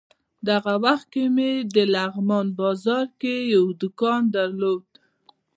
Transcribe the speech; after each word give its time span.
دغه 0.49 0.73
وخت 0.85 1.05
کې 1.13 1.23
مې 1.35 1.51
د 1.75 1.75
لغمان 1.95 2.47
بازار 2.59 3.05
کې 3.21 3.35
یو 3.53 3.65
دوکان 3.81 4.21
درلود. 4.35 4.85